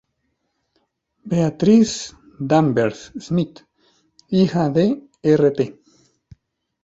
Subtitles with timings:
[1.33, 3.59] Beatrice Danvers Smith,
[4.29, 4.87] hija de
[5.33, 5.61] Rt.